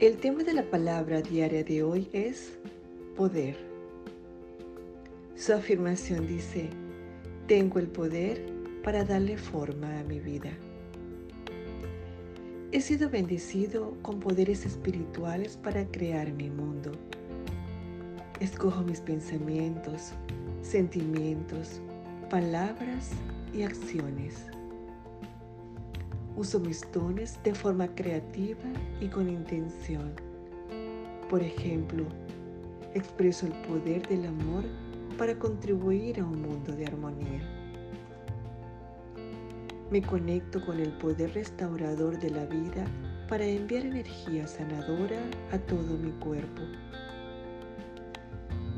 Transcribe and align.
El 0.00 0.16
tema 0.16 0.42
de 0.44 0.54
la 0.54 0.62
palabra 0.62 1.20
diaria 1.20 1.62
de 1.62 1.82
hoy 1.82 2.08
es 2.14 2.58
poder. 3.16 3.54
Su 5.36 5.52
afirmación 5.52 6.26
dice, 6.26 6.70
tengo 7.46 7.78
el 7.78 7.86
poder 7.86 8.50
para 8.82 9.04
darle 9.04 9.36
forma 9.36 10.00
a 10.00 10.04
mi 10.04 10.18
vida. 10.18 10.52
He 12.72 12.80
sido 12.80 13.10
bendecido 13.10 13.94
con 14.00 14.20
poderes 14.20 14.64
espirituales 14.64 15.58
para 15.58 15.84
crear 15.84 16.32
mi 16.32 16.48
mundo. 16.48 16.92
Escojo 18.40 18.82
mis 18.82 19.02
pensamientos, 19.02 20.12
sentimientos, 20.62 21.82
palabras 22.30 23.10
y 23.52 23.64
acciones. 23.64 24.46
Uso 26.40 26.58
mis 26.58 26.90
dones 26.90 27.38
de 27.44 27.54
forma 27.54 27.86
creativa 27.94 28.62
y 28.98 29.08
con 29.08 29.28
intención. 29.28 30.10
Por 31.28 31.42
ejemplo, 31.42 32.06
expreso 32.94 33.44
el 33.44 33.52
poder 33.68 34.08
del 34.08 34.24
amor 34.24 34.64
para 35.18 35.38
contribuir 35.38 36.18
a 36.18 36.24
un 36.24 36.40
mundo 36.40 36.72
de 36.72 36.86
armonía. 36.86 37.42
Me 39.90 40.00
conecto 40.00 40.64
con 40.64 40.80
el 40.80 40.96
poder 40.96 41.34
restaurador 41.34 42.18
de 42.18 42.30
la 42.30 42.46
vida 42.46 42.86
para 43.28 43.44
enviar 43.44 43.84
energía 43.84 44.46
sanadora 44.46 45.20
a 45.52 45.58
todo 45.58 45.98
mi 45.98 46.12
cuerpo. 46.12 46.62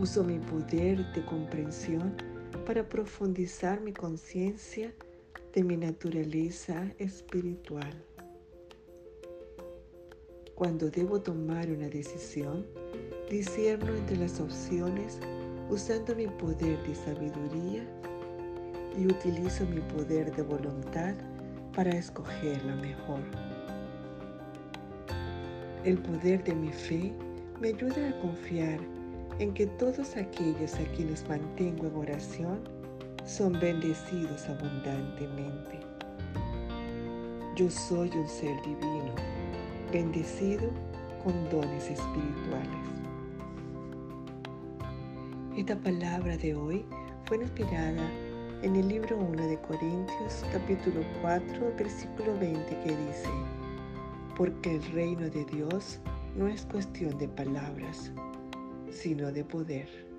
Uso 0.01 0.25
mi 0.25 0.41
poder 0.41 1.13
de 1.13 1.25
comprensión 1.27 2.13
para 2.67 2.89
profundizar 2.89 3.81
mi 3.81 3.93
conciencia 3.93 4.93
de 5.55 5.63
mi 5.63 5.77
naturaleza 5.77 6.91
espiritual. 6.99 7.93
Cuando 10.55 10.89
debo 10.89 11.21
tomar 11.21 11.71
una 11.71 11.89
decisión, 11.89 12.67
discierno 13.29 13.95
entre 13.95 14.17
las 14.17 14.41
opciones 14.41 15.19
usando 15.69 16.15
mi 16.15 16.27
poder 16.27 16.83
de 16.87 16.95
sabiduría 16.95 17.87
y 18.99 19.07
utilizo 19.07 19.67
mi 19.67 19.81
poder 19.81 20.35
de 20.35 20.43
voluntad 20.43 21.15
para 21.75 21.91
escoger 21.91 22.63
lo 22.65 22.77
mejor. 22.77 23.21
El 25.85 25.99
poder 25.99 26.45
de 26.45 26.55
mi 26.55 26.73
fe 26.73 27.13
me 27.61 27.69
ayuda 27.69 28.09
a 28.09 28.21
confiar 28.21 28.81
en 29.39 29.53
que 29.53 29.67
todos 29.67 30.17
aquellos 30.17 30.75
a 30.75 30.85
quienes 30.95 31.29
mantengo 31.29 31.87
en 31.87 31.97
oración 31.97 32.82
son 33.25 33.53
bendecidos 33.61 34.49
abundantemente. 34.49 35.81
Yo 37.57 37.71
soy 37.71 38.11
un 38.11 38.29
ser 38.29 38.61
divino, 38.63 39.15
bendecido 39.93 40.71
con 41.23 41.33
dones 41.51 41.91
espirituales. 41.91 42.93
Esta 45.57 45.77
palabra 45.77 46.37
de 46.37 46.55
hoy 46.55 46.85
fue 47.27 47.37
inspirada 47.37 48.11
en 48.63 48.77
el 48.77 48.89
libro 48.89 49.19
1 49.19 49.47
de 49.47 49.59
Corintios 49.61 50.45
capítulo 50.53 51.03
4 51.21 51.75
versículo 51.77 52.39
20 52.39 52.69
que 52.81 52.97
dice, 52.97 53.31
porque 54.37 54.77
el 54.77 54.83
reino 54.93 55.29
de 55.29 55.45
Dios 55.45 56.01
no 56.37 56.49
es 56.49 56.65
cuestión 56.67 57.17
de 57.19 57.29
palabras, 57.29 58.11
sino 58.91 59.31
de 59.31 59.45
poder. 59.45 60.12